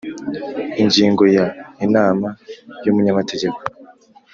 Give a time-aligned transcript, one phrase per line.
[0.81, 1.45] Ingingo ya
[1.85, 2.27] Inama
[2.83, 3.59] y umunyamategeko